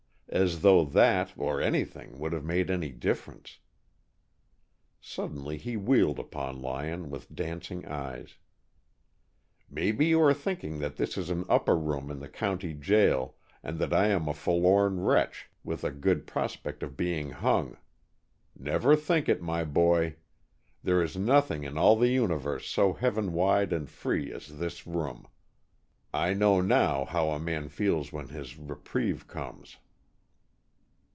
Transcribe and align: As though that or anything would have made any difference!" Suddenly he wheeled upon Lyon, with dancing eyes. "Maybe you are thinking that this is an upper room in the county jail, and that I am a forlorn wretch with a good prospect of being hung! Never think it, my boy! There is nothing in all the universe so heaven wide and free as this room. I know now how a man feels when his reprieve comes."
As 0.33 0.61
though 0.61 0.85
that 0.85 1.33
or 1.35 1.59
anything 1.59 2.17
would 2.17 2.31
have 2.31 2.45
made 2.45 2.71
any 2.71 2.89
difference!" 2.93 3.59
Suddenly 5.01 5.57
he 5.57 5.75
wheeled 5.75 6.19
upon 6.19 6.61
Lyon, 6.61 7.09
with 7.09 7.35
dancing 7.35 7.85
eyes. 7.85 8.37
"Maybe 9.69 10.05
you 10.05 10.21
are 10.21 10.33
thinking 10.33 10.79
that 10.79 10.95
this 10.95 11.17
is 11.17 11.29
an 11.31 11.43
upper 11.49 11.75
room 11.77 12.09
in 12.09 12.19
the 12.19 12.29
county 12.29 12.73
jail, 12.73 13.35
and 13.61 13.77
that 13.79 13.91
I 13.93 14.07
am 14.07 14.29
a 14.29 14.33
forlorn 14.33 15.01
wretch 15.01 15.49
with 15.65 15.83
a 15.83 15.91
good 15.91 16.25
prospect 16.25 16.81
of 16.81 16.95
being 16.95 17.31
hung! 17.31 17.75
Never 18.57 18.95
think 18.95 19.27
it, 19.27 19.41
my 19.41 19.65
boy! 19.65 20.15
There 20.81 21.03
is 21.03 21.17
nothing 21.17 21.65
in 21.65 21.77
all 21.77 21.97
the 21.97 22.07
universe 22.07 22.69
so 22.69 22.93
heaven 22.93 23.33
wide 23.33 23.73
and 23.73 23.89
free 23.89 24.31
as 24.31 24.59
this 24.59 24.87
room. 24.87 25.27
I 26.13 26.33
know 26.33 26.61
now 26.61 27.03
how 27.03 27.31
a 27.31 27.37
man 27.37 27.67
feels 27.67 28.13
when 28.13 28.29
his 28.29 28.57
reprieve 28.57 29.27
comes." 29.27 29.75